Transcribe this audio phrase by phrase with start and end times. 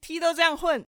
[0.00, 0.84] T 都这样混。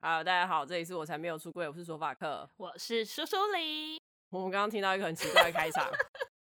[0.00, 4.00] 好，大家好，这里是我才没有出柜，我是索法克，我是苏苏里。
[4.30, 5.88] 我们刚刚听到一个很奇怪的开场，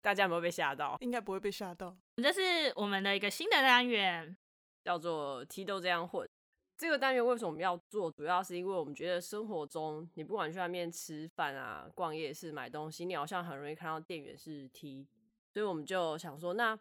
[0.01, 0.97] 大家有没有被吓到？
[1.01, 1.95] 应该不会被吓到。
[2.17, 4.35] 这是我们的一个新的单元，
[4.83, 6.29] 叫做 T 都这样混。
[6.79, 8.11] 这个单元为什么我们要做？
[8.11, 15.07] 主要是因为我们觉得生活中，你不管去外面吃饭啊、逛夜市买东西，你好像很容易看到店员是 T，
[15.53, 16.77] 所以我们就想说，那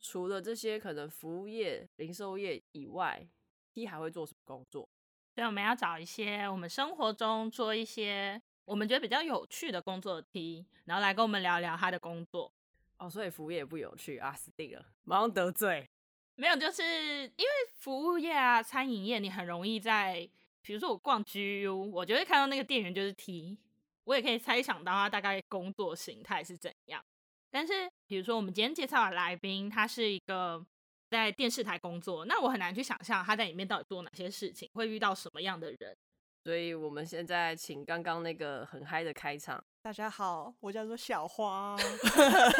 [0.00, 3.28] 除了这些可能服务业、零售业以外
[3.76, 4.88] ，T 还会做什么工作？
[5.34, 12.50] 所以我们要找一些我们生活中做一些我们觉得比较有趣的工作的 T，然后来跟我们聊聊他的工作。
[12.96, 15.86] 哦，所以服务业不有趣啊，死定了，马上得罪。
[16.36, 20.26] 没有，就是因为服务业啊、餐饮业，你很容易在，
[20.62, 23.58] 比如说我逛 GU，我就会看到那个店员就是 T，
[24.04, 27.04] 我也可以猜想到他大概工作形态是怎样。
[27.50, 30.64] 但是，比如说我们今天介绍的来宾，他是一个
[31.08, 35.96] 在电视台工作，那我很难去想象他在里面到底做哪些事情，会遇到什么样的人。
[36.44, 39.62] 所以我们现在请刚刚那个很嗨的开场。
[39.82, 41.76] 大家好，我叫做小花，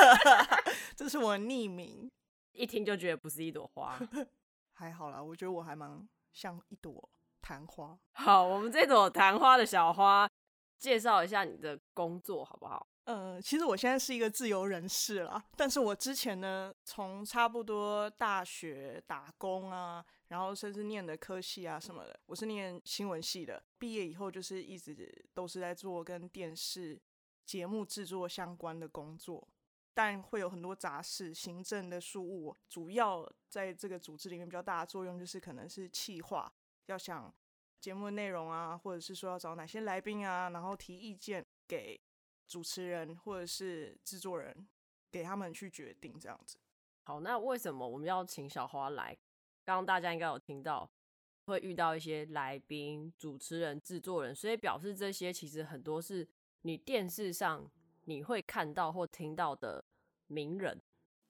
[0.97, 2.11] 这是我的匿名。
[2.53, 3.99] 一听就觉得不是一朵花，
[4.75, 7.09] 还好啦，我觉得我还蛮像一朵
[7.43, 7.99] 昙花。
[8.13, 10.29] 好，我们这朵昙花的小花，
[10.79, 12.87] 介绍一下你的工作好不好？
[13.07, 27.01] 呃，其实我现在是一个自由人士啦，但是我之前呢，从差不多大学打工啊，然后甚至念的科系啊什么的，我是念新闻系的，毕业以后就是一直都是在做跟电视
[27.45, 29.47] 节目制作相关的工作。
[29.95, 36.53] 但会有很多杂事、行政的事务，主要在这个组织里面比较大的作用就是可能是企划，
[36.87, 37.33] 要想
[37.81, 41.99] 节目的内容啊，或者是说要找哪些来宾啊，然后提意见给
[42.47, 44.67] 主持人或者是制作人，
[45.11, 46.59] 给他们去决定这样子。
[47.05, 49.17] 好，那为什么我们要请小花来？
[49.65, 50.91] 刚刚大家应该有听到，
[51.45, 56.29] 会遇到一些来宾、主持人、制作人，所以表示这些其实很多是
[56.63, 57.71] 你电视上。
[58.09, 59.85] 你会看到或听到的
[60.29, 60.81] 名人，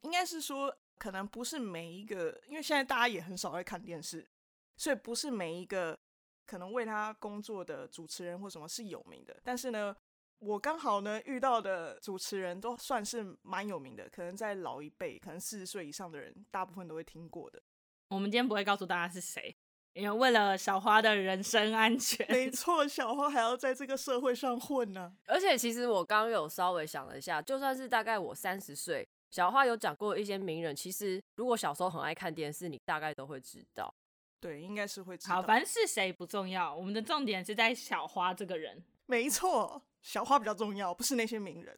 [0.02, 4.28] 应该是说，可能不是每一个，因为现在大家也很少会看电视，
[4.76, 5.98] 所以不是每一个
[6.44, 9.34] 可能为他工作的主持人或什么是有名的。
[9.42, 9.96] 但是呢，
[10.38, 17.62] 我刚好呢遇到的主持人都算是蛮有名的，可能在老一辈，可能四十岁以上的人，大部分都会听过的。
[18.08, 19.56] 我们今天不会告诉大家是谁。
[19.94, 25.12] 因为为了小花的人身安全，没错，小花还要在这个社会上混呢、啊。
[25.24, 33.94] 而且其实我刚刚有稍微想了一下，就算是大概我三十岁，小花有讲过一些名人，其实如果小时候很爱看电视，你大概都会知道。
[34.38, 35.36] 对，应该是会知道。
[35.36, 38.84] 好，反正是谁不重要，我们的重点是在小花这个人。
[39.06, 41.76] 没错，小花比较重要，不是那些名人。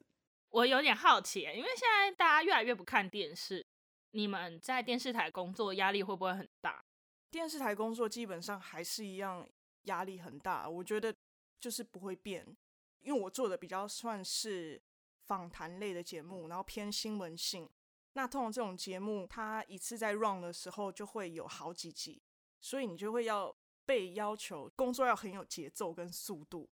[0.50, 3.66] 我有点好奇，因为现在大家越来越不看电视，
[4.10, 6.84] 你们在电视台工作压力会不会很大？
[7.30, 9.48] 电视台工作基本上还是一样，
[9.84, 10.68] 压力很大。
[10.68, 11.14] 我觉得
[11.58, 12.46] 就是不会变，
[13.00, 14.78] 因为我做的比较算是
[15.24, 17.66] 访谈类的节目，然后偏新闻性。
[18.12, 22.20] 那通常这种节目，它一次在 run 的时候就会有好几集，
[22.60, 23.56] 所以你就会要
[23.86, 26.68] 被要求工作要很有节奏跟速度，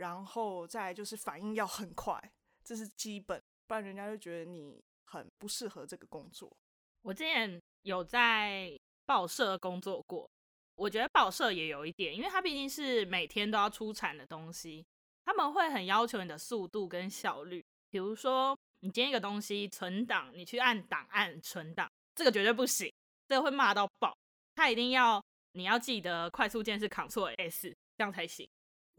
[0.00, 2.20] 然后再就是反应要很快，
[2.64, 6.54] 这是基本，不然人家就觉得你很不适合这个工作。
[7.02, 8.78] 我之前有在。
[9.06, 10.30] 报社工作过，
[10.76, 14.86] 我觉得报社也有一点，因为它毕竟是每天都要出产的东西，
[15.24, 17.60] 他们会很要求你的速度跟效率。
[17.88, 22.88] 比如说，你接一个东西存档，你去按档案存档，这个绝对不行，
[23.26, 24.16] 这个会骂到爆。
[24.54, 25.20] 他一定要
[25.54, 28.48] 你要记得快速键是 Ctrl S，这样才行。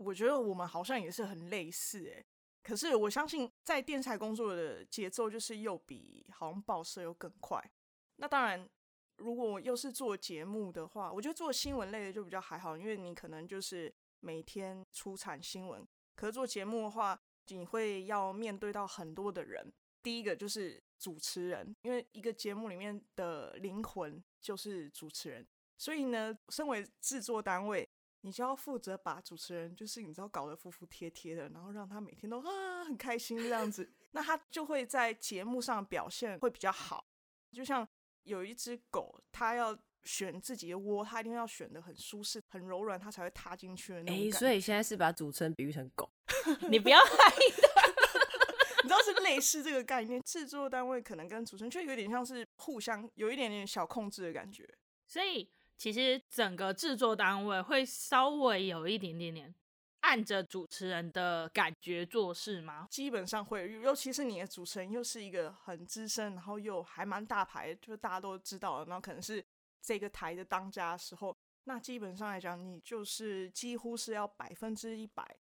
[0.03, 2.25] 我觉得我们好像也是很类似诶，
[2.63, 7.71] 可是我相信在电视台工作的节奏就是又比好像报社又更快。
[8.17, 8.69] 那当然。
[9.17, 15.87] 如果又是做节目的话，我觉得做新闻类的就比较还好，因为你可能就是每天出产新闻。
[16.15, 19.71] 可是做节目的话，你会要面对到很多的人。
[20.01, 25.47] 第一个就是主持人，因为一个节目里面的灵魂就是主持人，
[25.77, 27.87] 所以呢，身为制作单位，
[28.21, 37.05] 你就要负责把主持人，就是你知道搞得服服帖帖的，然后让他每天都啊很开心这样子，那他就会在节目上表现会比较好，
[37.51, 37.87] 就像。
[38.23, 44.15] 有一只狗，它要选自己的窝，它一定要选的很舒适、很柔软，它才会踏进去的那种。
[44.15, 46.07] 哎、欸，所以现在是把主持人比喻成狗，
[46.69, 47.81] 你不要害他。
[48.83, 54.71] 你知道是类似这个概念，制作单位可能跟主持人却有点像是互相有一点点小控制的感觉。
[55.07, 55.51] 所以
[55.81, 59.55] 其实整个制作单位会稍微有一点点点。
[60.01, 62.87] 按着主持人的感觉做事吗？
[62.91, 69.43] 基本上会，尤其是你的主持人又是一个很资深，然后又还蛮大牌，就是大家都知道的，然后可能是
[69.81, 75.35] 这个台的当家的时候，那基本上来讲，你就是几乎是要百分之一百，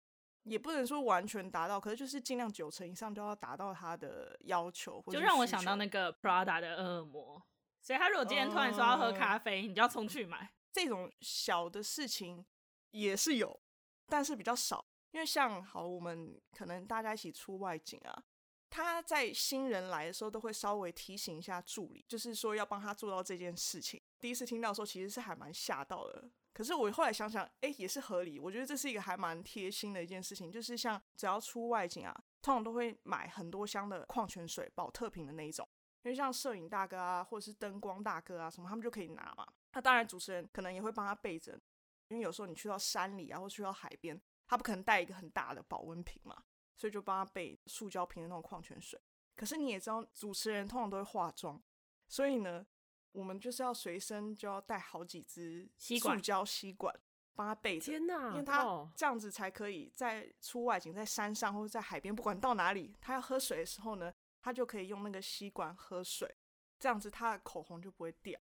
[0.45, 5.05] 也不能说完全达到，可是就是尽量九成以上都要达到他的要求。
[5.11, 7.43] 就让我想到那个 Prada 的恶魔，
[7.81, 10.51] 所以他如果今天突然说要喝咖啡，你就要冲去买。
[10.73, 12.45] 这种小的事情
[12.93, 13.61] 也是有，
[14.07, 14.85] 但是比较少。
[15.13, 18.23] 因为像好，我们可能大家一起出外景啊，
[18.69, 24.01] 他在新人来的时候都会稍微提醒一下助理，就是说要帮他做到这件事情。
[24.21, 26.31] 第一次听到的时候，其实是还蛮吓到的。
[26.53, 28.39] 可是我后来想想，哎，也是合理。
[28.39, 35.69] 我觉得这是一个还蛮贴心的一件事情，就是像只要出外景啊，通常都会买很多箱的矿泉水，保特瓶的那一种。
[36.03, 39.47] 因为像摄影大哥啊，或者是灯光大哥啊什么，他们就可以拿嘛。
[39.73, 41.61] 那当然，主持人可能也会帮他备着，
[42.09, 44.21] 因为有时候你去到山里啊，或去到海边。
[44.49, 46.43] 他不可能带一个很大的保温瓶嘛，
[46.77, 49.01] 所以就帮他备塑胶瓶的那种矿泉水。
[49.37, 51.63] 可是你也知道，主持人通常都会化妆，
[52.09, 52.67] 所以呢，
[53.13, 56.93] 我们就是要随身就要带好几支塑胶吸管，
[57.37, 57.93] 帮他备着。
[57.93, 58.31] 天哪！
[58.31, 66.35] 因为他这样子才可以在出外景，在山上或者在海边，不管到哪里，他要喝水的时候呢，他就可以用那个吸管喝水，
[66.79, 68.39] 这样子他的口红就不会掉。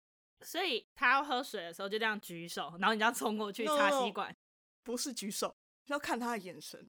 [0.41, 4.35] 所以他要喝水的时候就这样举手，然后你就要冲过去擦吸管，
[4.83, 5.57] 不是举手。
[5.87, 6.89] 要看他的眼神，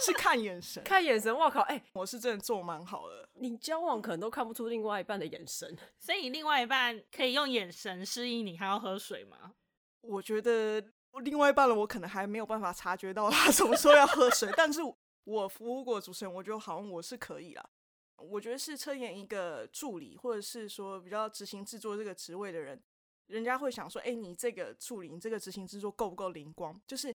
[0.00, 1.32] 是看眼神，看眼神。
[1.32, 3.28] 我靠，哎、欸，我是真的做蛮好的。
[3.34, 9.54] 你交往可能都看不出另外一半的眼神， 所以另外一半可以用眼神示意你还要喝水吗？
[10.00, 10.82] 我觉得
[11.22, 14.50] 另外一半了，我可能还没有办法察觉到他什么时候要喝水。
[14.56, 14.80] 但是
[15.24, 17.68] 我服务过主持人，我觉得好像我是可以啦。
[18.30, 22.82] 我觉得是车演一个助理，或者是说比较执行制作这个职位的人，
[23.26, 26.80] 人家会想说，哎、欸，你这个助理，你这个执行制作够不够灵光？
[26.86, 27.14] 就是。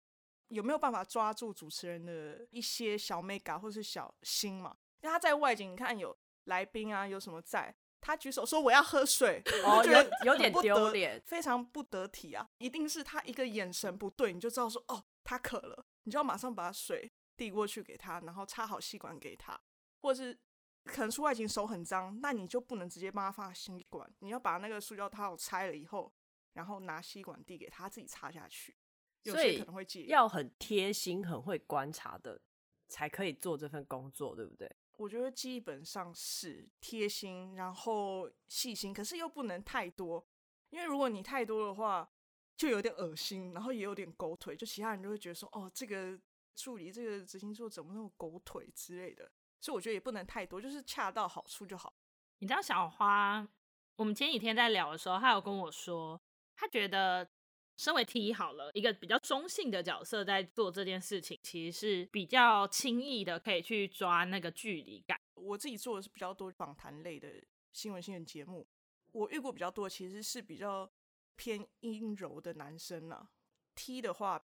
[0.51, 4.75] 有没有办法抓住主持人的一些小美感或是小心嘛？
[4.99, 6.13] 因为他在外景，你看有
[6.43, 12.45] 来宾啊，有什么在，他举手说我要喝水， 哦，有，有点丢脸，非常不得体啊！
[12.57, 19.57] 一定是他一个眼神不对，你就知道说哦，他渴了，你就要马上把水递过去给他，然后插好吸管给他，
[20.01, 20.37] 或者是
[20.83, 26.11] 可能出外景手很脏，那你就不能直接帮他放吸管，你要把那个塑胶套拆了以后，
[26.53, 28.75] 然后拿吸管递给他，自己插下去。
[29.23, 29.63] 所以
[30.07, 32.41] 要很贴心、很会观察的，
[32.87, 34.75] 才可以做这份工作，对不对？
[34.97, 40.27] 我觉得基本上是贴心，然后细心，可是又不能太多，
[40.71, 42.11] 因为如果你太多的话，
[42.57, 46.19] 就有点恶心，然后也有点狗腿，就其他人就会觉得说，哦，这个
[46.55, 49.31] 助理、这个执行座怎么那么狗腿之类的。
[49.61, 51.93] 所以我觉得也不能太多，就是恰到好处就好。
[52.39, 53.47] 你知道小花，
[53.95, 56.21] 我们前几天在聊的时候，她有跟我说，
[56.55, 57.29] 她觉得。
[57.77, 65.19] 身为 T 好了，一个比较中性的角色在做这件事情，其实是比较轻易的可以去抓那个距离感。
[65.33, 67.43] 我自己做的是比较多访谈类的
[67.73, 68.67] 新闻新闻节目，
[69.13, 70.87] 我遇过比较多其实是比较
[71.35, 73.31] 偏阴柔的男生呢、啊。
[73.73, 74.39] T 的话，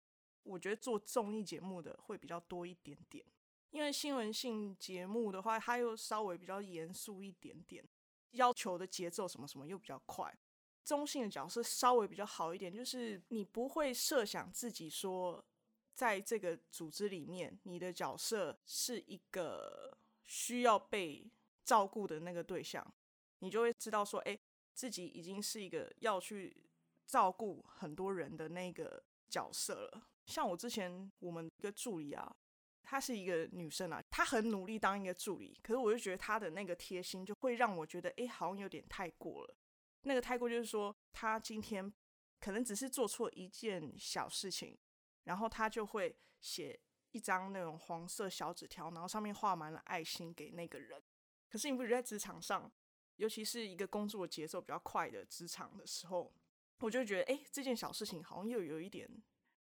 [0.44, 3.22] 我觉得做综艺节目的会比较多一点点，
[3.76, 7.86] 因为新闻性节目的话，它又稍微比较严肃一点点，
[8.30, 10.34] 要求的节奏什么什么又比较快。
[10.82, 15.44] 中性的角色稍微比较好一点，就是你不会设想自己说，
[15.92, 19.94] 在这个组织里面，你的角色是一个
[20.24, 21.30] 需要被
[21.62, 22.82] 照顾的那个对象，
[23.40, 24.38] 你就会知道说，哎，
[24.72, 26.64] 自己已经是一个要去
[27.04, 30.08] 照顾很多人的那个角色了。
[30.24, 32.34] 像我之前我们一个助理啊，
[32.88, 39.56] 她是一个女生啊，她很努力当一个助理，可是我就觉得她的那个贴心就会让我觉得，哎，好像有点太过了。
[40.02, 41.92] 那个太过就是说，她今天
[42.38, 44.78] 可能只是做错一件小事情，
[45.24, 46.78] 然后她就会写
[47.10, 51.02] 一张那种黄色小纸条，然后上面画满了爱心给那个人。
[51.48, 52.70] 可是你不觉得在职场上，
[53.16, 56.32] 尤其是一个工作节奏比较快的职场的时候，
[56.78, 59.10] 我就觉得，哎，这件小事情好像又有一点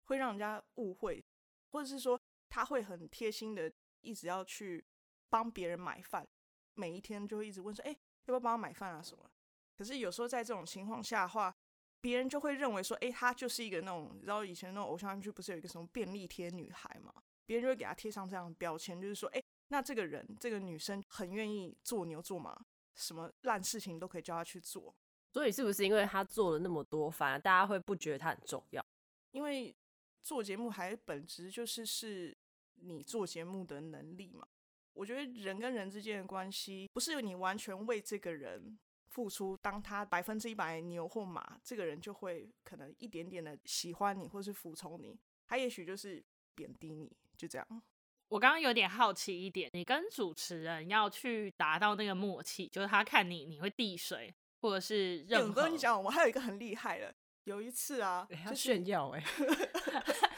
[0.03, 1.23] 会让人家误会，
[1.71, 2.19] 或者是说
[2.53, 4.85] 他会很贴心的一直要去
[5.27, 6.27] 帮别人买饭，
[6.75, 9.27] 每一天就会一直问说，哎，要不要帮他买饭啊什么？
[9.75, 11.51] 可是有时候在这种情况下的话，
[11.99, 17.11] 别人就会认为说，哎，她就是一个那种，你知道以前那种偶像剧不是有一个什么便利贴女孩嘛？
[17.47, 22.55] 别人就会给她贴上这样的标签，就是说，哎，那这个人这个女生很愿意做牛做马，
[22.93, 24.95] 什么烂事情都可以叫她去做。
[25.31, 28.85] 所以是不是因为她做了那么多，反而大家会不觉得她很重要？
[29.31, 29.75] 因为
[30.21, 32.37] 做节目还本质就是是
[32.85, 34.47] 你做节目的能力嘛。
[34.93, 38.77] 我觉得人跟人之间的关系，不是你完全为这个人。
[39.09, 45.15] 付出，当他百分之一百牛或马，这个人就会可能一点点的喜欢你，或是服从你。
[45.45, 46.25] 他也许就是
[46.55, 47.83] 贬低你，就这样。
[48.27, 55.61] 我刚刚有点好奇一点，你跟主持人要去达到那个默契，就是他看你，你会递水，或者是任何。
[55.61, 57.13] 我跟你讲，我还有一个很厉害的，
[57.43, 59.23] 有一次啊，欸、他炫耀哎、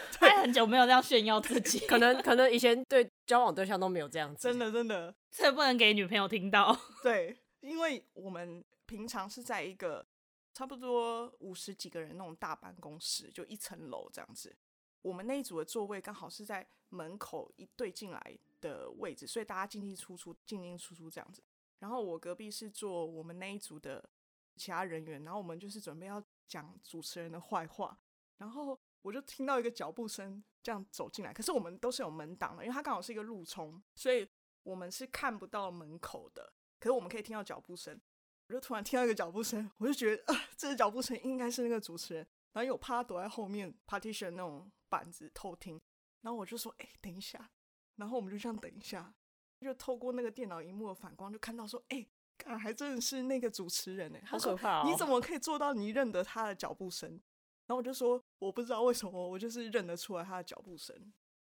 [0.46, 6.78] 很久没有这样炫耀自己，可能可能以前对交往对象都没有这样子，真的真的， 这不能给女朋友听到。
[7.02, 10.06] 对，因为我们平常是在一个
[10.54, 14.56] 差不多五十几个人那种大办公室，就一层楼这样子。
[15.02, 21.44] 我们那一组的座位刚好是在门口一对进来的位置，所以大家进进出出，进进出出这样子。
[21.80, 24.08] 然后我隔壁是坐我们那一组的
[24.56, 28.00] 其他人员，然后我们就是准备要讲主持人的坏话，
[28.38, 34.28] 然后我就听到一个脚步声这样走进来，可是我们都是有门挡的，因为它刚好是一个路冲，所以
[34.64, 38.02] 我们是看不到门口的，可是我们可以听到脚步声。
[38.48, 45.80] 我就突然听到一个脚步声，我就觉得啊、呃，这个脚步声应该是那个主持人，然后因为我怕他躲在后面 partition 那种板子偷听，
[46.22, 47.52] 然后我就说，哎，等一下，
[47.98, 49.14] 然后我们就这样等一下。
[49.62, 52.06] 就透过那个电脑荧幕的反光，就看到说，哎，
[52.38, 54.84] 看还真的是那个主持人哎，好可怕哦！
[54.86, 57.20] 你怎么可以做到你认得他的脚步声？
[57.68, 60.96] 然后我就说，我不知道为什么，我就是认得出来他的脚步声。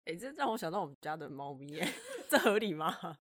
[0.05, 1.93] 哎，这让我想到我们家的猫咪，哎，
[2.29, 3.17] 这合理吗？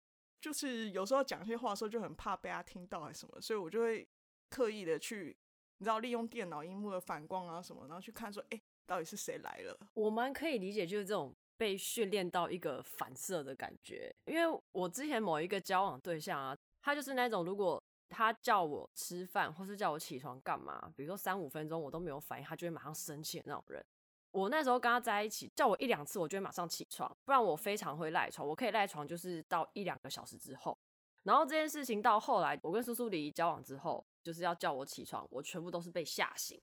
[0.40, 4.06] 就是有时候讲一些话的时候，就很怕被他听到还是什么，所以我就会
[4.48, 5.36] 刻意的去，
[5.78, 9.78] 你知道，利用电脑荧幕的反光啊什么，然后去看说，哎，到底是谁来了？
[9.94, 11.34] 我蛮可以理解，就是这种。
[11.60, 17.78] 被训练到一个反射的感觉，因为我之前某一个交往对象啊，他就是那种如果
[18.10, 23.84] 他叫我吃饭或是叫我起床干嘛，比如说三五分钟我都没有反应，他就会马上生气的那种人。
[24.32, 30.78] 我那时候跟他在一起，叫我一两次我就会马上起床，不然我非常会赖床，我可以赖床就是到一两个小时之后。
[31.22, 36.60] 然后这件事情到后来我跟苏苏黎交往之后，就是要叫我起床，我全部都是被吓醒，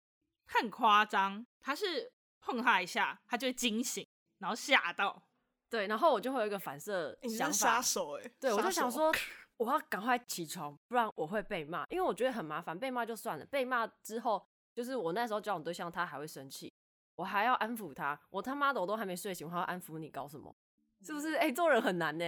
[0.48, 1.46] 很夸张。
[1.60, 4.08] 他是碰他一下，他就会惊醒。
[4.40, 5.24] 然后吓到，
[5.68, 9.12] 对，然后我就会有一个反射想法，杀手哎，对，我就想说，
[9.58, 16.72] 我要赶快起床，不然我会被骂，因为我觉得很麻烦，被骂就算了，被骂之后，就是我那时候交往对象他还会生气，
[17.16, 20.56] 我还要安抚他，我他妈的我都还没睡醒，我还要安抚你搞什么？
[21.02, 21.34] 是不是？
[21.36, 22.26] 哎、欸，做人很难呢。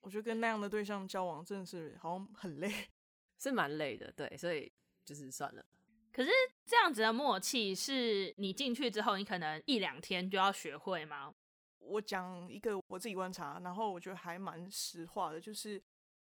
[0.00, 2.72] 我觉得跟那样的对象交往真的是好像很累，
[3.38, 4.72] 是蛮累的，对，所以
[5.04, 5.62] 就是算了。
[6.12, 6.30] 可是
[6.64, 11.34] 这样子的默契，是你进去之后，你可能一两天就要学会吗？
[11.78, 15.80] 我讲一个我自己观察，然后我觉得还蛮实话的，就是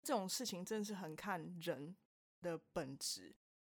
[0.04, 1.96] 这种事情真的是很看人
[2.42, 3.34] 的本质。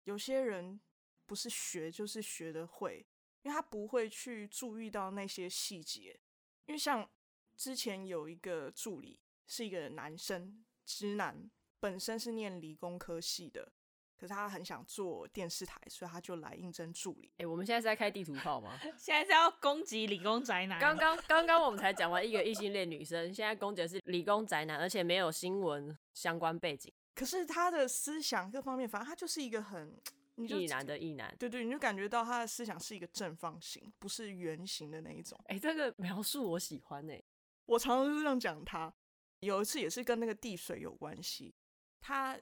[0.06, 0.80] 有些人
[1.26, 3.06] 不是学就是学的会，
[3.44, 6.20] 因为他不会去注意到那些细节。
[6.66, 7.08] 因为像
[7.56, 13.72] 之前有一个助理是一个男生，直男，本身是念理工科系的。
[14.18, 17.28] 可是他很想做电视台，所以他就来应征助理。
[17.34, 18.80] 哎、欸，我们现在是在开地图炮吗？
[18.98, 20.80] 现在是要攻击理工宅男。
[20.80, 26.92] 刚刚刚刚我们才讲完一个异性恋女生，现在攻击的是理工宅男，而且没有新闻相关背景。
[27.14, 29.96] 可是他的思想各方面，反正他就是一个很
[30.38, 31.30] 异男的异男。
[31.38, 35.40] 对，对对，你就感觉到他的思想是一个正方形，不是圆形的那一种。
[35.44, 37.24] 哎、欸，这个描述我喜欢哎。
[37.68, 38.92] 我常常就是这样讲他。
[39.42, 41.54] 有一次也是跟那个递水有关系，
[42.02, 42.36] 他。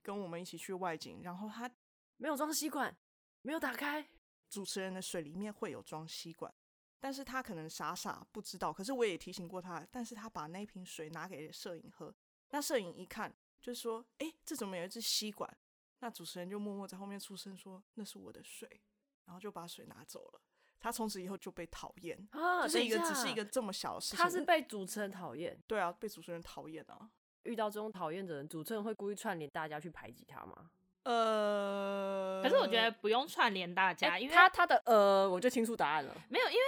[0.00, 1.70] 跟我们一起去外景，然后他
[2.16, 2.96] 没有装吸管，
[3.42, 4.08] 没有打开。
[4.48, 6.54] 主持人的水里面会有装吸管，
[6.98, 8.72] 但是他可能傻傻不知道。
[8.72, 12.14] 可是我也提醒过他，但是他把那瓶水拿给摄影喝。
[12.50, 15.56] 那摄影一看，就说：“哎，这怎么有一支吸管？”
[16.00, 18.80] 那主持人就默默在后面出声说：“那是我的水。”
[19.26, 20.40] 然后就把水拿走了。
[20.80, 24.16] 他从此以后就被讨厌啊，就是一个只是一个这么小的事情。
[24.18, 27.10] 他是被主持人讨厌，对啊，被主持人讨厌啊。
[27.42, 30.70] 遇到这种讨厌的人，主持人会故意串联大家去排挤他吗？
[31.02, 36.14] 呃，可是我觉得不用串联大家，欸、因为他他的呃，我就清楚答案了。
[36.28, 36.62] 没有，因为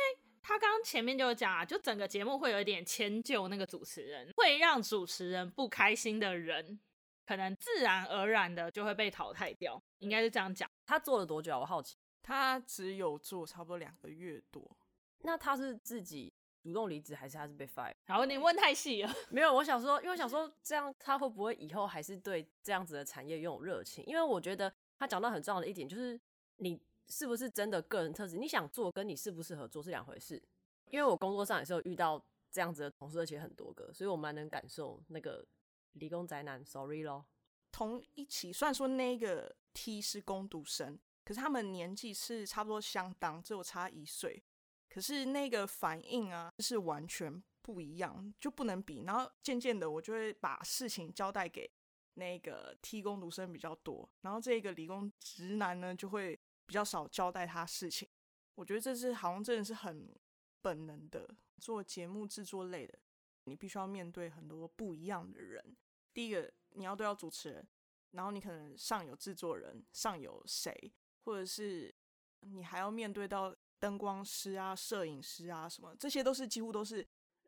[0.51, 6.77] 他刚刚前面就讲啊，就整个节目会有一点迁就那个主持人，会让主持人不开心的人，
[7.25, 10.69] 可能自然而然的就会被淘汰掉，应该是这样讲。
[10.85, 11.61] 他做了多久啊？
[11.61, 11.97] 我好奇。
[12.21, 14.77] 他只有做差不多两个月多。
[15.21, 16.33] 那他是自己？
[16.63, 17.95] 主动离职还是他是被 fire？
[18.05, 24.05] 然后你问太细了，没有，我想说，因为我想说这样他会不会以后还是对这样子的产业拥有热情？
[24.05, 26.21] 因为我觉得他讲到很重要的一点就是
[26.57, 26.79] 你
[27.11, 30.43] 是不是真的个人特质，你想做跟你适不适合做是两回事。
[30.87, 35.47] 因为我工作上也是有遇到这样子的同事，而且很多个，所以我蛮能感受那个
[35.93, 37.27] 理工宅男，sorry 咯。
[37.73, 44.43] 同一起，虽然说那个 T 是工读生，可是他们年纪是差不多相当，只有差一岁。
[44.89, 49.05] 可是那个反应啊，是完全不一样，就不能比。
[49.05, 51.71] 然后渐渐的，我就会把事情交代给
[52.15, 56.40] 那个 T 工读生比较多，然后这个理工直男呢，就会
[56.71, 58.09] 比较少交代他事情。
[58.55, 60.09] 我觉得这是好像真的是很
[60.63, 61.29] 本能的。
[61.59, 62.97] 做节目制作类的，
[63.43, 65.77] 你必须要面对很多不一样的人。
[66.15, 67.67] 第一个，你要对到主持人，
[68.13, 70.93] 然后你可能上有制作人，上有谁，
[71.25, 71.93] 或者是
[72.39, 77.05] 你还要面对到灯光师啊、摄影师啊什么，这些都是几乎都是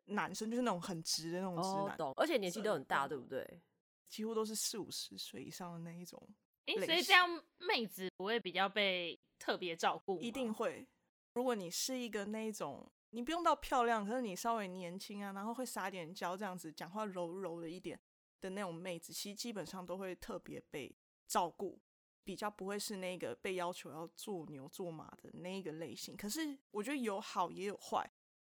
[0.07, 3.61] 男生，就是那种很直的那种直男，哦、懂，而且年纪都很大，对不对？
[4.05, 6.21] 几乎都是四五十岁以上的那一种。
[6.65, 10.17] 哎、欸，所以这样妹子不会比较被特别照顾？
[10.19, 10.87] 一定会。
[11.33, 17.99] 如果你是一个那一种，你不用到漂亮，可是你稍微年轻啊，然后会撒点娇，这样子讲话柔柔的一点
[18.39, 20.95] 的那种妹子，其实基本上都会特别被
[21.27, 21.81] 照顾，
[22.23, 26.15] 比较不会是那个被要求要做牛做马的那一个类型。
[26.15, 28.09] 可是我觉得有好也有坏。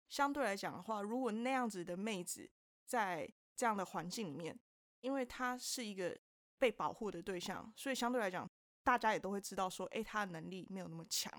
[0.09, 2.47] 相对来讲的话，如果那样子的妹子
[2.85, 4.59] 在这样的环境里面，
[5.01, 6.15] 因为她是一个。
[6.63, 8.49] 被保护的对象，所以相对来讲，
[8.85, 11.29] 大家也都会知道说，诶，他的能力没有那么强。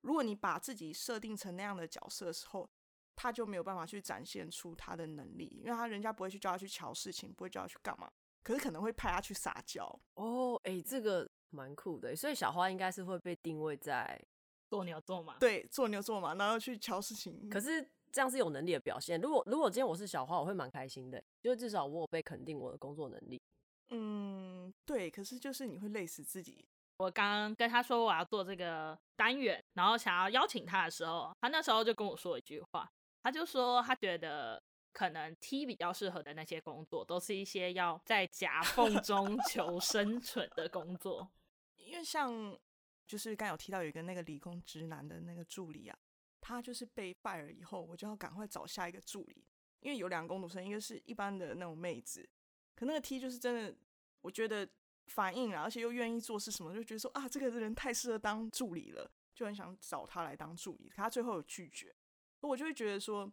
[0.00, 2.68] 如果你把自己设定成那样的角色的时候，
[3.14, 8.10] 他就没有办法去展现出他的能力，因为他人家不会去叫他去瞧事情，不会叫他去干嘛，
[8.42, 9.88] 可是可能会派他去撒娇。
[10.14, 14.20] 哦，诶，这个蛮酷的，所以小花应该是会被定位在
[14.68, 17.48] 做牛做马，对，做牛做马，然后去瞧事情。
[17.48, 19.20] 可是这样是有能力的表现。
[19.20, 23.40] 如果如果今天我是小花，我会蛮开心的，因为至少我有被肯定我的工作能力。
[23.90, 26.64] 嗯，对，可是就是你会累死自己。
[26.96, 32.88] 我刚刚跟他说我要做这个单元，然后想要邀请他的时候，他那时候就跟我说一句话，
[33.22, 34.62] 他就说他觉得
[34.92, 41.28] 可能 T 比较适合的那些工作，都是一些要在夹缝中求生存的工作。
[41.76, 42.56] 因为像
[43.06, 45.98] 就是刚有提到有一个那个理工直男的那个助理啊，
[46.40, 49.44] 他就是被 fire 以后，我就要赶快找下一个助理，
[49.80, 52.28] 因为有两个工读生，一个是一般的那种妹子。
[52.74, 53.76] 可那个 T 就是真的，
[54.20, 54.68] 我觉得
[55.06, 60.88] 反应啊，而且又愿意做事什么，就觉得说啊，这个人太适合当助理了，就很想找他来当助理。
[60.88, 61.94] 可他最后有拒绝，
[62.40, 63.30] 我就会觉得说，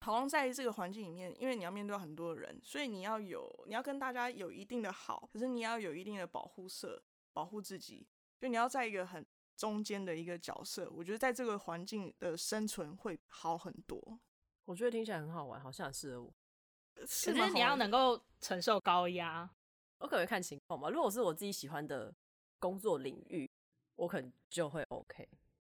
[0.00, 8.06] 好像在这个环境里面，因为你要面对很多人，所以你要有，你要跟大家有一定的好，可是你要有一定的保护色，保护自己，
[8.38, 9.24] 就你要在一个很
[9.56, 10.90] 中间的一个角色。
[10.90, 14.20] 我觉得在这个环境的生存会好很多。
[14.66, 16.34] 我觉得听起来很好玩，好像很适合我。
[16.94, 19.48] 可是你要能够承受高压，
[19.98, 20.88] 我可能看情况吧。
[20.88, 22.14] 如果是我自己喜欢的
[22.58, 23.50] 工作领域，
[23.96, 25.28] 我可能就会 OK。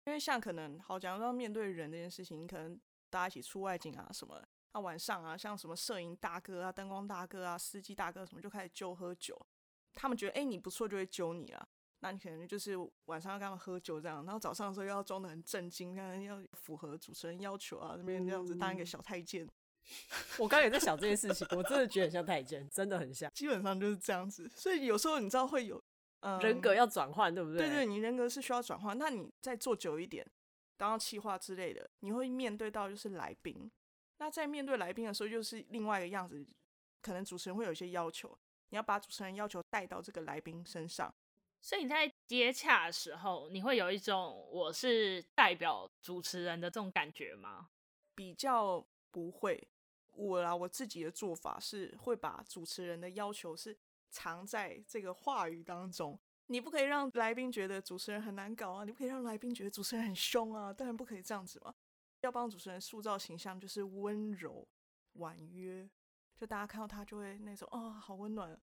[0.05, 2.79] 因为像可能好，假如要面对人这件事情，你可能
[3.11, 4.41] 大家一起出外景啊什么，
[4.73, 9.37] 那晚上啊，像什么摄影大哥啊、灯光大哥啊、司机大哥什么，就开始揪喝酒。
[9.95, 11.69] 他们觉得哎、欸、你不错，就会揪你啊。
[12.01, 19.49] 那你可能就是晚上要跟他们喝酒这样，然后早上的时候又要装得很正经，看要符合主持人要求啊，那边这样子当一个小太监。
[20.39, 24.49] 我刚刚也在想这件事情，我真的觉得很像太监，真的很像，基本上就是这样子。
[24.55, 25.83] 所以有时候你知道会有，
[26.21, 27.67] 嗯，人格要转换，对不对？
[27.67, 28.97] 对对，你人格是需要转换。
[28.99, 30.27] 那你再做久一点，
[30.77, 33.71] 当到企划之类的，你会面对到就是来宾。
[34.19, 36.47] 那在面对来宾的时候，就是另外一个样子。
[37.03, 38.37] 可能主持人会有一些要求，
[38.71, 41.15] 你要把主持人要求带到这个来宾身上。
[41.61, 47.69] 所以你在接洽的时候，你会有一种我是代表主持人的这种感觉吗？
[48.17, 49.69] 比较不会。
[50.17, 53.77] 我啦，我自己的做法是会把主持人的要求是
[54.11, 56.19] 藏在这个话语当中。
[56.49, 61.75] 你不可以让来宾觉得主持人很难搞啊，你不可以让来宾觉得主持人很凶啊，当然不可以这样子嘛。
[62.23, 64.67] 要帮主持人塑造形象，就是温柔
[65.15, 65.89] 婉约，
[66.35, 68.59] 就大家看到他就会那种啊、哦，好温暖。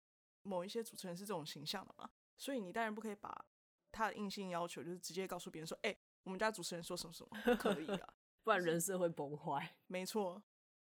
[0.45, 3.45] 某一些主持人是这种形象的嘛，所以你当然不可以把
[3.93, 9.77] 他的硬性要求就是直接告诉别人说，哎、欸，我们家主持人说什么什么，可以啊， 不然人设会崩坏。
[9.87, 10.43] 没错。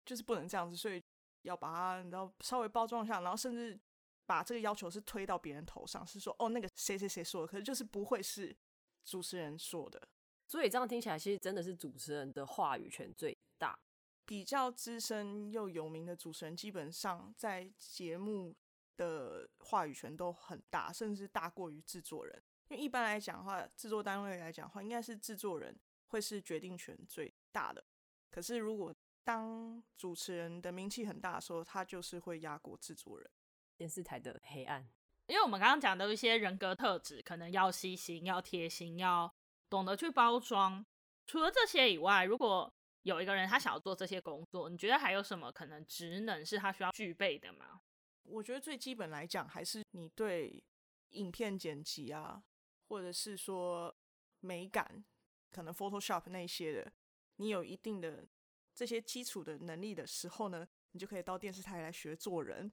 [0.09, 1.03] 就是不能这样子，所以
[1.43, 3.79] 要把它，你知道，稍微包装一下，然后甚至
[4.25, 8.57] 把这个要求是推到别人头上，是说哦，那个谁谁谁说的，可是就是不会是
[9.05, 10.09] 主持人说的。
[10.47, 13.79] 所以这样听起来，其实真的是主持人的话语权最大。
[14.25, 18.55] 比较资深又有名的主持人，基本上在节目
[18.97, 22.43] 的话语权都很大，甚至大过于制作人。
[22.69, 25.75] 因为一般来讲的话，制作单位来讲的话，应该是制作人
[26.09, 27.83] 会是决定权最大的。
[28.31, 28.95] 可是如果
[29.29, 33.31] 当主持人的名气很大的时候，他就是会压过制作人。
[33.77, 34.89] 电视台的黑暗，
[35.27, 39.31] 因为我们刚刚讲的一些人格特质，可能要细心、要贴心、要
[39.69, 40.83] 懂得去包装。
[41.27, 47.83] 除了这些以外，如果有一个人他想要做这些工作，你觉得还有什么可能职能是他需要具备的吗？
[48.23, 50.65] 我觉得最基本来讲，还是你对
[51.11, 52.43] 影片剪辑啊，
[52.89, 53.95] 或者是说
[54.41, 55.05] 美感，
[55.51, 56.91] 可能 Photoshop 那些的，
[57.37, 58.27] 你有一定的。
[58.79, 62.71] 这些基础的能力的时候呢，你就可以到电视台来学做人。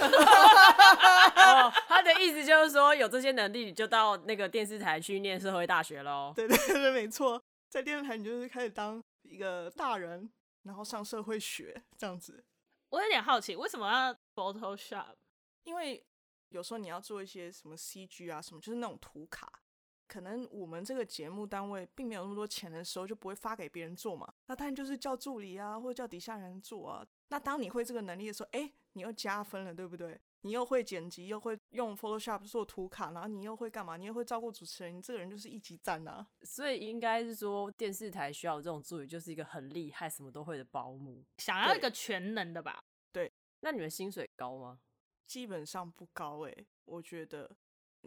[0.00, 6.32] 哦，他的意思就是说，有这些能力，你就到那个电视台去念社会大学喽。
[6.34, 10.28] 对 对对，没错，在电视台你就是开始当一个大人，
[10.64, 12.44] 然后上社会学这样子。
[12.88, 15.14] 我有点好奇，为什么要 Photoshop？
[15.62, 16.04] 因为
[16.48, 19.62] 有时候你要做一些什么 CG 啊，什么就是那种图卡，
[20.06, 24.32] 可能我们这个节目单位并没有那么多钱的时候，就不会发给别人做嘛。
[24.46, 27.06] 那当然就是叫助理啊，或者叫底下人做啊。
[27.28, 30.20] 那当你会这个能力的时候，哎，你又加分了，对不对？
[30.42, 33.96] 你又会剪辑，又会用 Photoshop 做图卡，然后你又会干嘛？
[33.96, 36.24] 你又会照顾主持人，你这个人就是一级赞啊！
[36.42, 42.84] 所以应该是说，电视台需要这种助理，就是一个很厉害、什么都会的保姆，想要一个全能的吧？
[43.10, 43.32] 对。
[43.60, 44.78] 那你们薪水高吗？
[45.26, 47.50] 基本上不高诶、欸，我觉得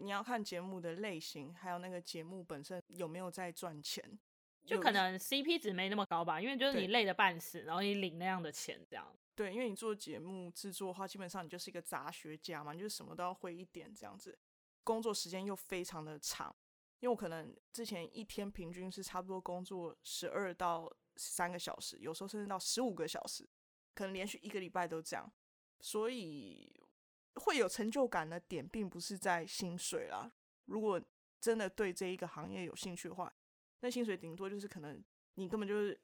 [0.02, 4.18] 你要看节目的类型，还有那个节目本身有没有在赚钱，
[4.64, 9.06] 就可能 CP 值没那么高吧，因为就是你累得半死，然后你领那样的钱这样。
[9.34, 14.38] 对，因为你做节目制作的话，基本上你就是一个杂学家嘛，你就是什么都要会一点这样子。
[14.84, 16.54] 工作时间又非常的长，
[16.98, 23.48] 因为我可能之前一天平均是差不多工作十二到三个小时，有时候甚至到十五个小时，
[23.94, 25.30] 可能连续一个礼拜都这样。
[25.80, 26.79] 所以
[27.34, 30.30] 会有成就感的点，并不是在薪水啦。
[30.66, 31.00] 如果
[31.40, 33.32] 真的对这一个行业有兴趣的话，
[33.80, 35.02] 那薪水顶多就是可能
[35.34, 36.00] 你根本就是。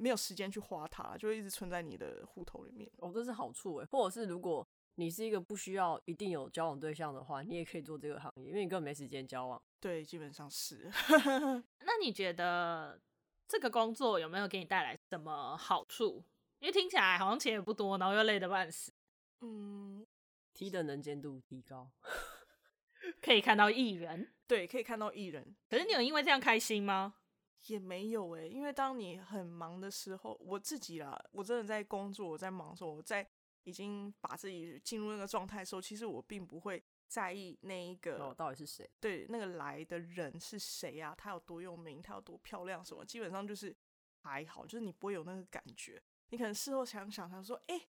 [0.00, 2.88] 没有时间去花它，就会一直存在你的户头里面。
[2.98, 3.86] 哦，这是好处哎。
[3.90, 4.64] 或者是如果
[4.94, 9.60] 你是一个不需要一定有交往对象的话，你也可以做这个行业，因为你根本没时间交往。
[9.80, 10.88] 对，基本上是。
[11.82, 13.00] 那你觉得
[13.48, 16.22] 这个工作有没有给你带来什么好处？
[16.60, 18.92] 因为听起来好像钱也不多，然后又累得半死。
[19.40, 20.06] 嗯
[20.58, 21.88] ，T 的能见度提高，
[23.22, 24.28] 可以看到艺人。
[24.48, 25.54] 对，可以看到艺人。
[25.70, 27.14] 可是你有因为这样开心吗？
[27.68, 33.24] 也没有诶、欸，因为当你很忙的时候，我自己啦，我真的在工作，我在忙的时候，我在
[33.62, 41.14] 已经把自己进入那个状态的时候，其实我并不会在意那一个、哦、到底是谁，对，那个来的人是谁啊？
[41.16, 42.02] 他有多有名？
[42.02, 42.84] 他有多漂亮？
[42.84, 43.04] 什么？
[43.04, 43.76] 基本上就是
[44.22, 46.02] 还好，就是你不会有那个感觉。
[46.30, 47.88] 你可能事后想想，他说：“哎、欸，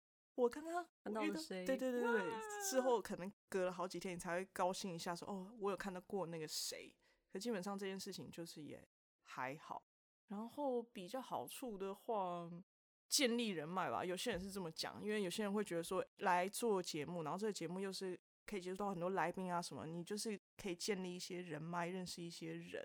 [0.41, 2.23] 我刚刚看到谁？”对对对对，
[2.69, 6.95] 之后可能隔了好几天，你才会高兴一下，说：“哦，我有看到过那个谁。”
[7.33, 8.87] 可基本上这件事情就是也。
[9.33, 9.81] 还好，
[10.27, 12.51] 然后比较好处的话，
[13.09, 14.05] 建立人脉吧。
[14.05, 22.85] 有些人是这么讲，因为有些人会觉得说，来做节目，然后这个节目又是可以接触到很多来宾啊什么，你就是可以建立一些人脉，认识一些人。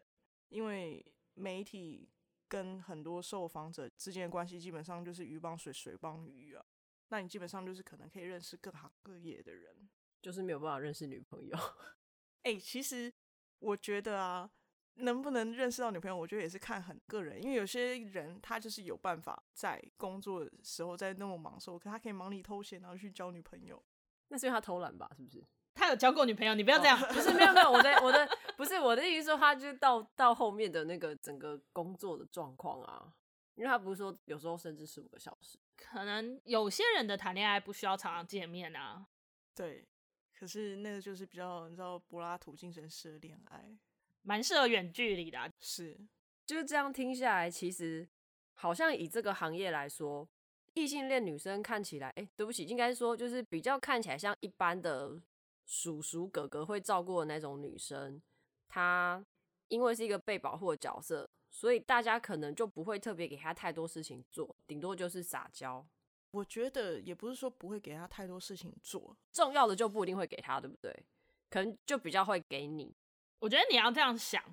[0.49, 2.07] 因为媒体
[2.47, 6.63] 跟很多受访者之间的关系，基本上就是鱼帮水，水帮鱼啊。
[7.09, 9.89] 那你基本上就是可能可以认识各行各业的人，
[10.21, 11.57] 就是没有办法认识女朋友。
[12.43, 13.13] 哎、欸，其实
[13.59, 14.49] 我觉得啊。
[14.99, 23.83] 能不能认识到女朋友，我觉得也是看很个人，因为有些人他就是有办法在工作的时候，在那么忙的时候，可他可以忙里偷闲，然后去交女朋友。
[24.29, 25.11] 那是因为他偷懒吧？
[25.17, 25.43] 是不是？
[25.73, 26.55] 他有交过女朋友？
[26.55, 33.13] 你不要这样，哦、不是没有没有，我的我的不是我的意思说，他就到到后面的那个整个工作的状况啊，
[33.55, 39.07] 因为他不是说有时候甚至十五个小时，可能有些人的谈恋爱不需要常常见面啊。
[39.53, 39.87] 对，
[40.33, 43.77] 可是那个就是比较你知道柏拉图精神式的恋爱。
[44.27, 45.95] 蛮适合远距离的啊，是，
[46.47, 48.07] 就是这样听下来，其实
[48.55, 50.27] 好像以这个行业来说，
[50.73, 55.21] 异性恋女生看起来，哎，对不起，应该说就是比较看起来像一般的
[55.63, 58.19] 叔叔哥哥会照顾的那种女生，
[58.67, 59.23] 她
[59.67, 65.87] 因为是一个被保护的角色，所以大家可能就不会特别给他太多事情做，顶多就是撒娇。
[66.31, 70.93] 我觉得也不是说不会给他太多事情做，重要的就不一定会给他，对不对？
[71.49, 72.93] 可能就比较会给你。
[73.39, 74.43] 我觉得你要这样想，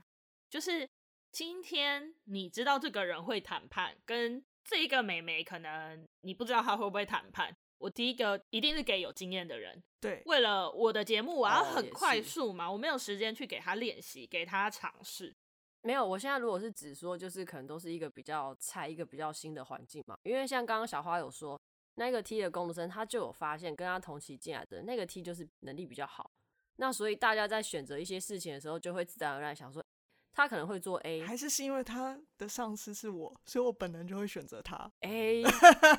[0.48, 0.88] 就是
[1.32, 7.52] 今天你知道这个人会谈判，跟这一个美眉可能你不知道她会不会谈判。
[7.78, 15.34] 我第一个一定是给有经验的人，对，为了我的节目，我要很快速嘛，我没有时间去给他练习，给他尝试。
[15.82, 20.16] 没有，我现在如果是只说，就是可能都是一个比较菜，一个比较新的环境嘛。
[20.22, 21.60] 因为像刚刚小花有说，
[21.96, 26.30] 那个 T 的工读生，他就有发现跟他同期进来的那个 T 就是能力比较好。
[26.76, 29.84] 那所以大家在选择一些事情的时候，就会自然而然想说，
[30.32, 35.42] 他可能会做 A，还是是因为他的上司是我，所以我本能就会选择他 A。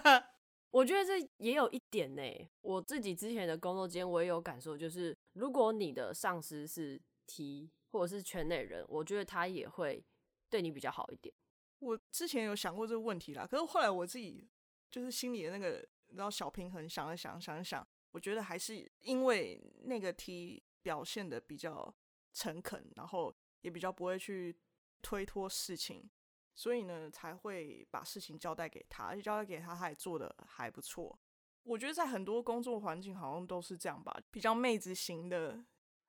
[0.72, 2.24] 我觉得这也有一点呢。
[2.62, 10.04] 我自己之前的工作间，我也有感受，就是如果你的上司是 T 或者是圈内人，我觉得他也会
[10.50, 11.34] 对你比较好一点。
[11.78, 14.50] 我之前有想过这个问题啦，可是后来我自己
[14.90, 17.88] 就是心里的那个，然后小平衡，想了想，想一想。
[18.12, 21.94] 我觉得还是因为那个 T 表现得比较
[22.32, 24.56] 诚恳，然后也比较不会去
[25.02, 26.10] 推脱事情，
[26.56, 31.20] 所以呢才会把事情交代给他，而且交代给他，他也做得还不错。
[31.64, 35.64] 我觉得在很多工作环境好像都是这样吧，比较妹子型的，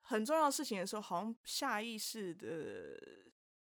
[0.05, 2.99] 很重要的事情的时候，好像下意识的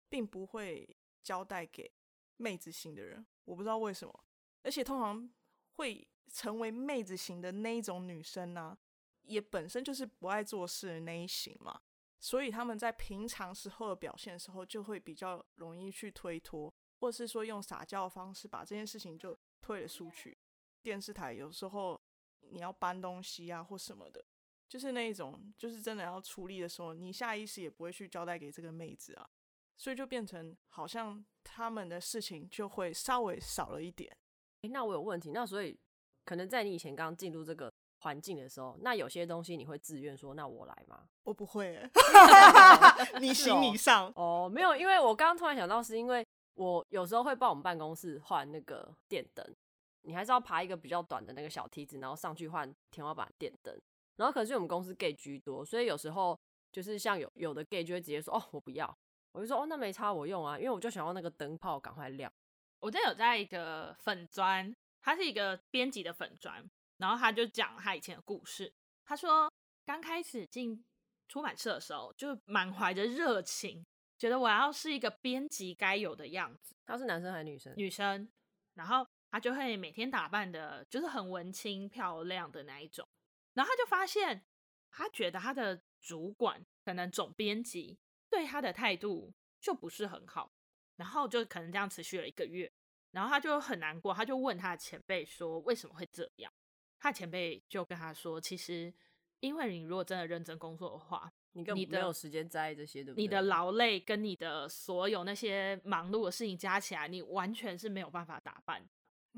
[0.09, 1.92] 并不会交代给
[2.37, 4.25] 妹子型的人，我不知道为什么，
[4.62, 5.31] 而且通常
[5.75, 6.09] 会。
[6.29, 8.77] 成为妹子型的那一种女生呢、
[9.22, 11.81] 也本身就是不爱做事的那一型嘛。
[12.18, 20.37] 所以他们在平常时候的表现的时候，就会比较容易去推脱，或是说用撒娇的方式把这件事情就推了出去。
[20.83, 21.99] 电视台有时候
[22.40, 24.22] 你要搬东西啊或什么的，
[24.68, 29.29] 就是那一种，就是真的要出力的时候，你下意识也不会去交代给这个妹子啊，
[29.76, 34.14] 所以就变成好像他们的事情就会稍微少了一点。
[34.62, 35.79] 诶，那我有问题，那所以
[36.24, 41.09] 可能在你以前刚进入这个环境的时候，那有些东西你会自愿说，那我来吗？
[41.22, 41.88] 我不会，
[43.20, 49.44] 你行你上哦，哦，没有，因为我刚刚突然想到，是因为我有时候会帮我们办公室换那个电灯。
[50.02, 53.76] 你还是要爬一个比较短的那个小梯子，然后上去换天花板电灯。
[54.16, 56.38] 然后可是我们公司 gay 居多，所以有时候
[56.72, 58.98] 就是像有有的 gay 就会直接说：“哦，我不要。”
[59.33, 62.33] 我就说：“哦，那没差，我用啊，因为我就想要那个灯泡赶快亮。”
[62.81, 66.64] 我真的有在一个粉砖，他是一个编辑的粉砖，
[66.96, 68.72] 然后他就讲他以前的故事。
[69.05, 69.52] 他说
[69.85, 70.85] 刚开始进
[71.29, 73.85] 出版社的时候，就满怀着热情，
[74.18, 76.74] 觉得我要是一个编辑该有的样子。
[76.85, 77.74] 他是男生还是女生？
[77.76, 78.29] 女生。
[78.74, 79.07] 然后。
[79.29, 83.07] 他就会每天打扮的，就是很文青漂亮的那一种。
[83.57, 84.47] 然后他就发现，
[84.90, 87.99] 他觉得他的主管可能总编辑
[88.31, 90.53] 对他的态度就不是很好。
[90.97, 92.73] 然后就可能这样持续了一个月，
[93.11, 96.51] 然后他就很难过，他就问他的前辈说：“为什么会这样？”
[96.99, 98.90] 他前辈就跟他说：“其实，
[99.40, 103.23] 因为你如果真的认真工作的话，你根本没有时间在意这些，对不对？
[103.23, 108.88] 你的劳累跟你的所有那些忙碌的事情加起来，你完全是没有办法打扮。”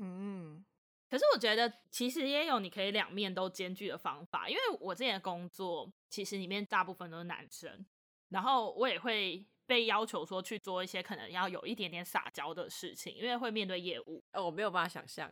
[0.01, 0.65] 嗯，
[1.09, 7.85] 可是我觉得其实也有你可以两面都兼具的方法，因为我之前的工作其实里面大部分都是男生，
[8.29, 14.23] 然后我也会被要求说去做一些可能要有一点点撒娇的事情，因为会面对业务。
[14.33, 15.31] 哦，我没有办法想象，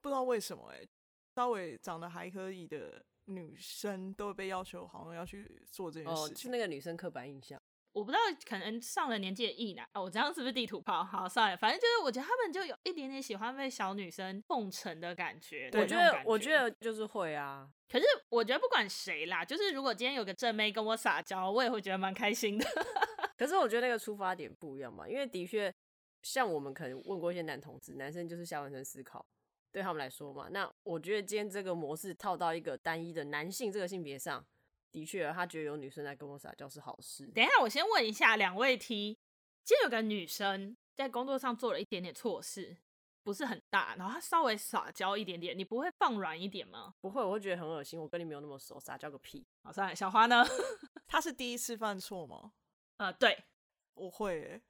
[0.00, 0.88] 不知道为什么哎、欸，
[1.36, 7.62] 稍微长得还可以的女生都会被要求好像要去做这件事情，哦，是那个女生刻板印象。
[7.92, 11.04] 我不知道，可能上了年纪的异男哦，我这样是不是地图炮？
[11.04, 15.70] 好，算了，反正就是我觉得他们就有一点点喜欢被小女生奉承的感觉。
[15.74, 17.68] 我觉得，我觉得就是会啊。
[17.90, 22.66] 可是我觉得不管谁啦，就是如果今天有个正妹跟我撒娇，我也会觉得蛮开心的。
[23.36, 25.72] 可是我觉得那个出发点不一样嘛，因为的确
[26.22, 29.26] 像我们可能问过一些男同志，男生就是下半身思考，
[29.70, 30.48] 对他们来说嘛。
[30.50, 34.42] 那我觉得今天这个模式套到一个单一的男性这个性别上。
[34.92, 37.26] 的确，他觉得有女生在跟我撒娇是好事。
[37.28, 39.18] 等一下，我先问一下两位 T，
[39.64, 42.76] 今天有个女生在工作上做了一点点错事，
[43.22, 46.94] 不是很大，然后她稍微撒娇一点点，你不会放软一点吗？
[47.00, 47.98] 不会，我会觉得很恶心。
[47.98, 49.46] 我跟你没有那么熟，撒娇个屁。
[49.62, 50.44] 好，算了，小花呢？
[51.08, 52.52] 她是第一次犯错吗？
[52.98, 53.44] 呃，对，
[53.94, 54.62] 我会、欸。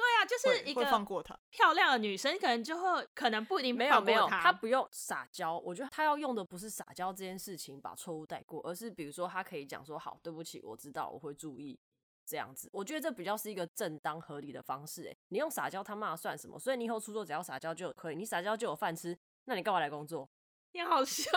[0.00, 5.58] 对啊，就是一个放过她漂亮的女生，可能就会可能不一定没有没有，她不用撒娇。
[5.58, 11.78] 我觉得她要用的不是撒娇这件事情把错误带过，而是比如说她可以讲说好，对不起，我知道，我会注意
[12.24, 12.70] 这样子。
[12.72, 15.06] 我觉得这比较是一个正当合理的方式。
[15.06, 16.58] 哎，你用撒娇他骂算什么？
[16.58, 20.26] 所以你以后出错只要撒娇就可以，你撒娇就有饭吃，那你干嘛来工作？
[20.72, 21.30] 你好凶！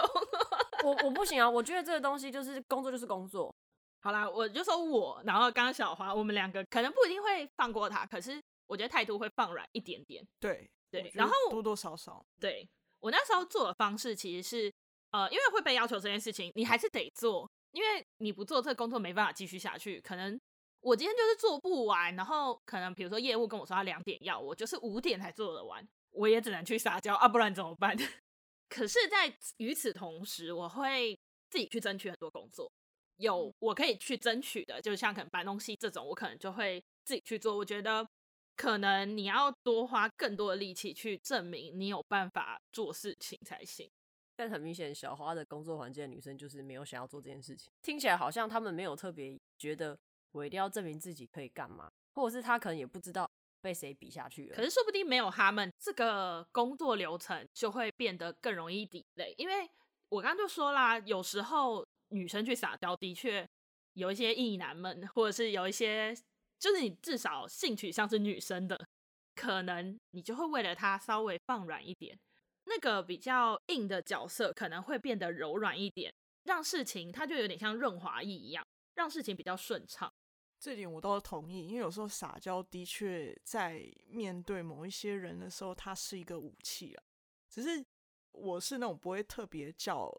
[0.86, 1.50] 我我不行啊！
[1.50, 3.54] 我觉得这个东西就是工作就是工作。
[4.00, 8.42] 好啦，我就说我，然后刚刚小花，我们两个可能不一定会放过他，可是。
[8.68, 12.68] 我觉得态度会放软一点点，对对，然后多多少少，对，
[13.00, 14.74] 我那时候做的方式其实是，
[15.12, 20.00] 呃，因为会被要求这件事情，你还是得做，因为你不做这个工作没办法继续下去。
[20.02, 20.40] 可能
[20.82, 27.98] 我今天就是做不完，然后可能比如说业务跟我说他两点要我，就是五点才做得完，我也只能去撒娇啊，不然怎么办？
[28.70, 32.72] 可是，在与此同时，我会自己去争取很多工作，
[33.18, 37.58] 有我可以去争取的，就像可能搬东西这种，我可能就会自己去做。
[37.58, 38.08] 我觉得。
[38.56, 43.90] 可能你要多花更多的力气去证明你有办法做事情才行。
[44.36, 47.72] 但很明显，小花的工作环境的女生就是没有想要做这件事情。
[47.82, 49.98] 听起来好像他们没有特别觉得
[50.32, 53.30] 我一定要证明自己可以干嘛，或者是她可能也不知道
[53.62, 54.56] 被谁比下去了。
[54.56, 59.34] 可是说不定没有他们，这个工作流程就会变得更容易 delay。
[59.38, 59.70] 因为
[60.10, 63.48] 我刚刚就说啦，有时候女生去撒娇，的确
[63.94, 66.16] 有一些意男们，或者是有一些。
[66.64, 68.88] 就是你至少性取向是女生的，
[69.36, 72.18] 可能你就会为了他稍微放软一点，
[72.64, 80.10] 那个比较硬的角色可能会变得柔软一点，让事情它就有点像润滑液一样，让事情比较顺畅。
[80.58, 87.04] 这点我倒是同意，因为有时候撒娇的确在面对某一些人的时候，它是一个武器啊。
[87.50, 87.86] 只是
[88.32, 90.10] 我是那种不会特别叫，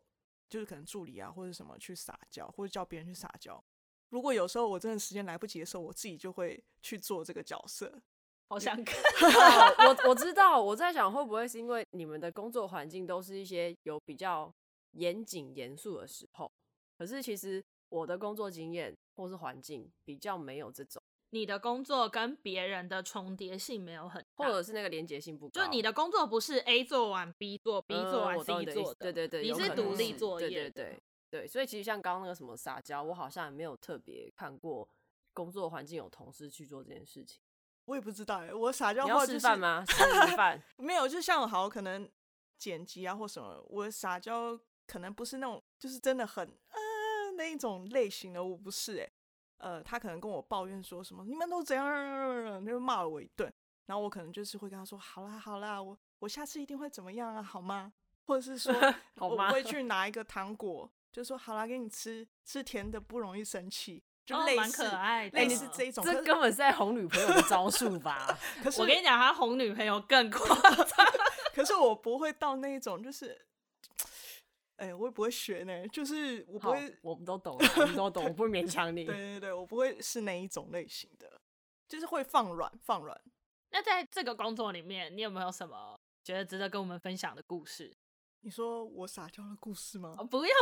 [0.50, 3.64] 就是可能助理啊或者什么去撒娇，或者叫别人去撒娇。
[4.14, 8.00] 如果有时候我真的时间来不及的时候，我自己就会去做这个角色。
[8.46, 8.94] 好想看。
[9.88, 14.54] 我我知道，我在想会不会是因为你们的工作环境都是一些有比较
[14.92, 16.48] 严谨严肃的时候。
[16.96, 21.02] 可是其实我的工作经验或是环境比较没有这种。
[21.30, 25.60] 你的工作跟别人的重叠性没有很，或者是那个连结性不高。
[25.60, 31.02] 就你的工作不是 A 做完 B 做，B 做完 C 做的，嗯、对对对，你是独立作业，对对对
[31.38, 31.48] 对。
[31.48, 34.88] 所以其实像刚刚那个什么撒娇，我好像也没有特别看过
[35.32, 37.40] 工作环境有同事去做这件事情。
[37.86, 39.84] 我也不知道哎，我撒娇、就是、你要示范吗？
[40.78, 42.08] 没有，就像好可能
[42.56, 46.78] 剪辑啊或什么，我撒娇可能不是那种，就是真的很嗯、
[47.28, 49.10] 呃、那一种类型的，我不是哎。
[49.58, 53.50] 呃，他可能跟我抱怨说什么，你们都怎样，就骂了我一顿。
[53.86, 57.92] 然后我可能就是会跟他说，好啦好啦，我我下次一定会怎么样啊，好吗？
[58.26, 58.74] 或者是说，
[59.20, 66.04] 我会去拿一个糖果，就说好啦，给你吃，吃甜的不容易生气，就类似、哦、可爱的，类似这一种。
[66.04, 68.36] 这根本是在哄女朋友的招数吧？
[68.64, 71.06] 可是我跟你讲，他哄女朋友更夸张。
[71.54, 73.46] 可是我不会到那一种，就是。
[74.76, 79.04] 哎、欸，我也不会学呢，就是我不会，我们都懂，我们都懂，我不会勉强你。
[79.04, 81.40] 对对对，我不会是那一种类型的，
[81.86, 83.16] 就是会放软放软。
[83.70, 87.96] 那在这个工作里面，你有没有什么觉得值得跟我们分享的故事？
[88.44, 90.14] 你说我撒娇的故事吗？
[90.18, 90.54] 哦、不用，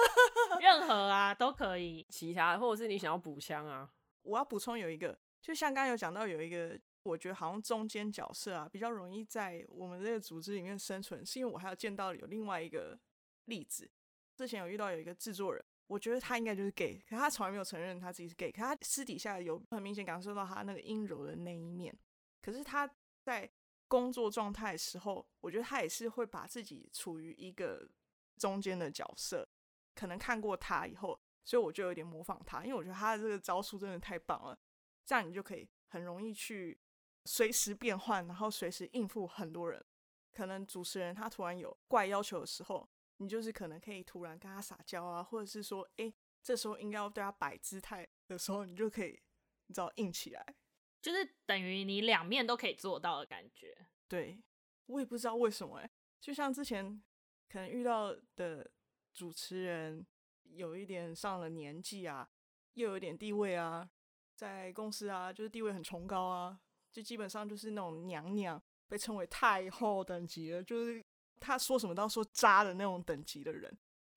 [0.60, 3.88] 任何啊都可以，其他或者是你想要补枪啊。
[4.22, 12.98] 我要补充有一个，就像刚刚有讲到有一个，我觉得好像中间角色啊比较容易在我们这个组织里面生存，是因为我还有见到有另外一个。
[13.44, 13.90] 例子，
[14.36, 21.98] 之前有遇到有一个制作人，我觉得他应该就是 gay，可他从来没有承认他自己是 gay，可他私底下有很明显感受到他那个阴柔的那一面。
[22.42, 22.86] 可是他
[23.22, 23.50] 在
[23.88, 27.88] 工作状态的时候，我觉得他也是会把自己处于一个
[28.36, 29.48] 中间的角色。
[29.94, 34.56] 可能看过他以后，所以我就有点模仿他，因为我觉得他的这个招数真的太棒了。
[35.04, 36.78] 这样你就可以很容易去
[37.24, 39.84] 随时变换，然后随时应付很多人。
[40.32, 42.88] 可能主持人他突然有怪要求的时候。
[43.20, 49.20] 你就是可能可以突然跟他撒娇啊，或者是说，哎，这时候应该要对他摆姿态的时候，你就可以，
[49.66, 50.54] 你知道硬起来，
[51.00, 53.76] 就是等于你两面都可以做到的感觉。
[54.06, 54.42] 对，
[54.86, 57.02] 我也不知道为什么，哎，就像之前
[57.48, 58.70] 可能遇到的
[59.14, 60.06] 主持人，
[60.44, 62.28] 有一点上了年纪啊，
[62.74, 63.88] 又有一点地位啊，
[64.34, 66.58] 在公司啊，就是地位很崇高啊，
[66.92, 71.04] 就基本上就是那种娘娘，被称为太后等级了，就是。
[71.40, 73.72] 他说什么都要说渣的那种等级的人，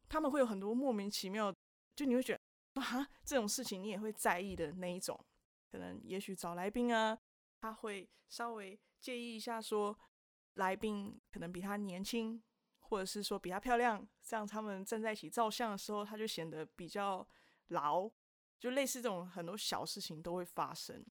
[0.10, 1.54] 他们会有很多莫名其妙，
[1.96, 5.24] 就你会觉得啊，这种事情你也会在意的那一种。
[5.72, 7.18] 可能也许找来宾啊，
[7.60, 9.98] 他会稍微介意一下，说
[10.56, 12.44] 来宾可能比他年轻，
[12.80, 17.26] 或者是说比他漂亮，这样他们站在一起照相的时候，他就显得比较
[17.70, 18.10] 老。
[18.60, 21.04] 就类似这种很多小事情都会发生。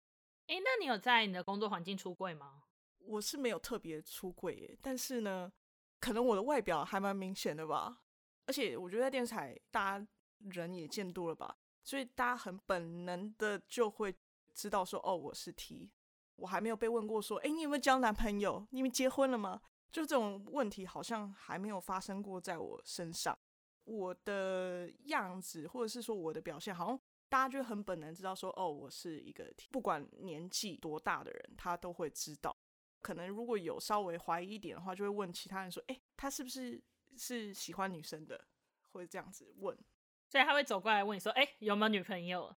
[0.46, 2.62] 诶，那你有在你的工作环境出柜吗？
[2.98, 5.52] 我是没有特别出柜耶，但是呢。
[5.98, 8.00] 可能我的外表还蛮明显的吧，
[8.46, 14.16] 而且我觉得在电视台，大家人也见多了吧，所以大家很本能的就会
[14.54, 15.90] 知道说，哦，我是 T。
[16.36, 18.66] 我还没有被问过说，哎，你有没有交男朋友？
[18.70, 19.60] 你们结婚了吗？
[19.92, 23.38] 就这种问题好像还没有发生过在我身上。
[23.84, 32.56] 我的样子或者是说我的表现，好像大家就很本能知道说，哦，我是一个 T，不管年纪多大的人，他都会知道。
[33.02, 36.82] 可能如果有稍微怀疑一点的话，就会问其他人说：“哎，他是不是
[37.16, 38.42] 是喜欢女生的？”
[38.92, 39.76] 会这样子问，
[40.28, 42.54] 所以他会走过来问你说：“哎，有没有女朋友？”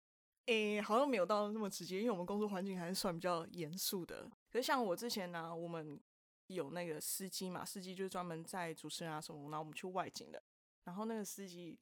[0.47, 4.29] 诶，好像没有到那么直接，因为我们工作环境还是算比较严肃的。
[4.51, 5.99] 可是像我之前呢、我们
[6.47, 10.43] 有那个司机嘛，司机就是专门载主持人啊什么，然后我们去外景的。
[10.84, 11.79] 然后那个司机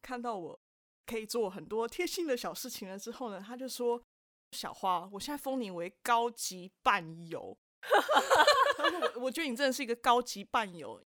[0.00, 0.60] 看到我
[1.06, 4.00] 可以做很多贴心的小事情了之后呢，他就说
[4.52, 7.56] ：“小花，我现在封你为高级伴游。
[9.16, 11.04] ”我我觉得你真的是一个高级伴游。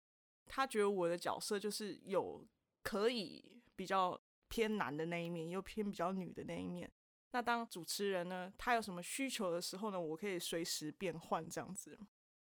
[0.49, 2.45] 他觉得我的角色就是有
[2.83, 6.91] 可以比较偏男的那一面，又偏比较女的那一面。
[7.37, 11.99] 那当主持人呢，他有什么需求的时候呢，我可以随时变换这样子。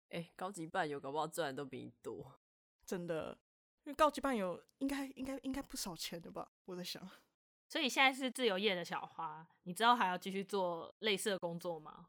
[0.09, 2.39] 哎、欸，高级伴游搞不好赚的都比你多，
[2.85, 3.35] 真的。
[3.83, 6.47] 因为高级伴游应该应该应该不少钱的吧？
[6.65, 7.01] 我在想。
[7.67, 12.05] 所以现在是自由业的小花，你知道还要继续做类似的工作吗？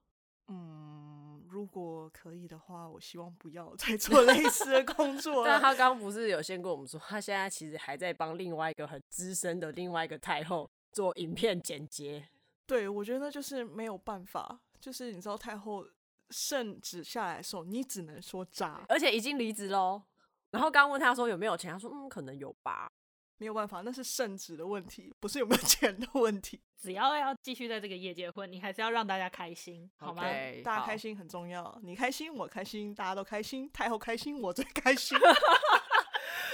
[0.48, 5.42] 嗯，如果可以的话，我希望不要再做类似的工作。
[5.48, 12.28] 但他刚刚不是有先跟我们说，他现在其实还在帮另外一个很资深的另外一个太后做影片剪接。
[12.66, 15.86] 对，我觉得就是没有办法，就是你知道太后
[16.30, 20.02] 圣旨下来的时候，你只能说渣，而且已经离职喽。
[20.50, 22.90] 然后刚问他说有没有钱，他说嗯，可能有吧。
[23.38, 26.58] 没有办法，那是圣旨的问题，不是有没有 钱的问题。
[26.78, 35.18] 只要要继续在这个业界混，你还是要让大家开心，好吗？Okay, 大家开心很重要，你开心我开心，大家都开心，太后开心我最 开心。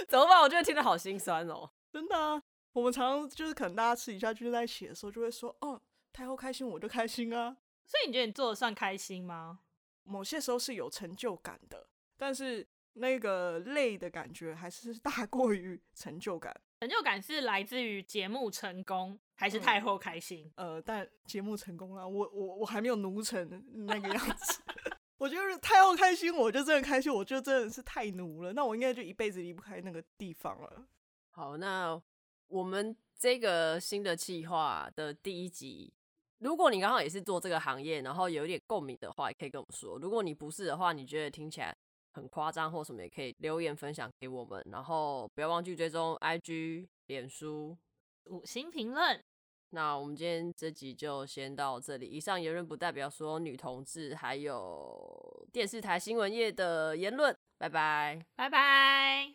[0.08, 0.40] 怎么办？
[0.40, 2.42] 我觉得听得好心酸哦，真的啊。
[2.72, 5.80] 我们常常就是可能大家私底下就是在一起的时候，就会说，哦，
[6.12, 7.56] 太后开心我就开心啊。
[7.84, 9.60] 所以你觉得你做的算开心吗？
[10.04, 16.54] 某些时候是有成就感的，但是那个累的感觉还是大过于成就感。
[16.80, 20.50] 成就感是来自于节目成功，还是太后开心？
[20.56, 24.62] 嗯、呃，但节目成功了，我我我还没有奴成那个样子。
[25.18, 28.52] 我觉得太后开心，我就真的开心，我就真的是太奴了。
[28.52, 30.84] 那我应该就一辈子离不开那个地方了。
[31.30, 32.02] 好，那
[32.48, 35.94] 我们这个新的计划的第一集，
[36.42, 39.98] 如果你刚好也是做这个行业，然后有一点共鸣的话，也可以跟我们说。
[39.98, 41.74] 如果你不是的话，你觉得听起来
[42.14, 44.60] 很夸张或什么，也可以留言分享给我们。
[44.70, 47.76] 然后不要忘记追踪 IG、脸书、
[48.24, 49.22] 五星评论。
[49.70, 52.06] 那我们今天这集就先到这里。
[52.06, 57.34] 以上言论不代表说女同志还有电视台新闻业的言论。
[57.56, 59.34] 拜拜，拜拜，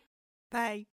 [0.50, 0.97] 拜。